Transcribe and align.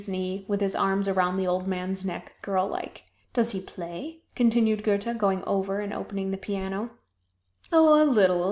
Felix 0.03 0.07
sat 0.07 0.15
on 0.15 0.17
his 0.17 0.25
teacher's 0.25 0.41
knee, 0.45 0.45
with 0.47 0.61
his 0.61 0.75
arms 0.75 1.07
around 1.07 1.37
the 1.37 1.45
old 1.45 1.67
man's 1.67 2.03
neck, 2.03 2.33
girl 2.41 2.67
like. 2.67 3.03
"Does 3.33 3.51
he 3.51 3.61
play?" 3.61 4.23
continued 4.33 4.83
Goethe, 4.83 5.15
going 5.19 5.43
over 5.43 5.79
and 5.79 5.93
opening 5.93 6.31
the 6.31 6.37
piano. 6.37 6.89
"Oh, 7.71 8.01
a 8.03 8.03
little!" 8.03 8.39